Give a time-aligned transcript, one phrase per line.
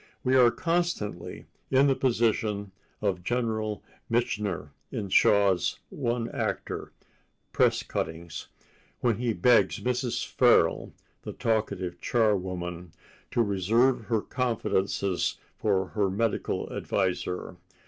[0.23, 2.71] We are constantly in the position
[3.03, 6.89] of General Mitchener in Shaw's one acter,
[7.51, 8.47] "Press Cuttings,"
[9.01, 10.25] when he begs Mrs.
[10.25, 10.91] Farrell,
[11.21, 12.93] the talkative charwoman,
[13.29, 17.57] to reserve her confidences for her medical adviser.